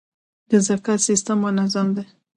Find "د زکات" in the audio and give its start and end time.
0.49-0.99